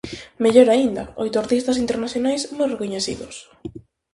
Mellor 0.43 0.67
aínda, 0.71 1.03
oito 1.23 1.37
artistas 1.43 1.79
internacionais 1.83 2.41
moi 2.57 2.67
recoñecidos. 2.73 3.35